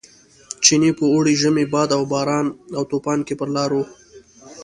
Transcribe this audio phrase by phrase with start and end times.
[0.63, 2.45] چیني په اوړي، ژمي، باد و باران
[2.77, 3.79] او توپان کې پر لار و.